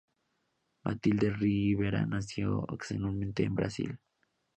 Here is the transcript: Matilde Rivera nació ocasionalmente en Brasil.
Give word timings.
Matilde 0.83 1.29
Rivera 1.29 2.07
nació 2.07 2.61
ocasionalmente 2.67 3.43
en 3.43 3.53
Brasil. 3.53 3.99